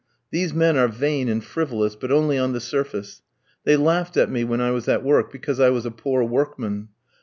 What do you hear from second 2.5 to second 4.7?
the surface. They laughed at me when